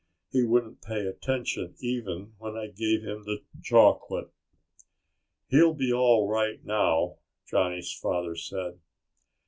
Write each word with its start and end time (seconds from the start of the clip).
He 0.31 0.41
wouldn't 0.41 0.81
pay 0.81 1.05
attention 1.05 1.75
even 1.79 2.33
when 2.39 2.57
I 2.57 2.69
gave 2.69 3.03
him 3.03 3.21
the 3.21 3.43
chocolate." 3.61 4.31
"He'll 5.49 5.75
be 5.75 5.93
all 5.93 6.27
right 6.27 6.59
now," 6.65 7.19
Johnny's 7.45 7.93
father 7.93 8.33
said. 8.35 8.79